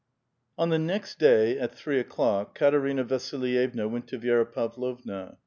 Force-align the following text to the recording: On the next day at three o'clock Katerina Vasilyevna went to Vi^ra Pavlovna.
On 0.57 0.69
the 0.69 0.79
next 0.79 1.19
day 1.19 1.59
at 1.59 1.75
three 1.75 1.99
o'clock 1.99 2.57
Katerina 2.57 3.03
Vasilyevna 3.03 3.87
went 3.87 4.07
to 4.07 4.17
Vi^ra 4.17 4.51
Pavlovna. 4.51 5.37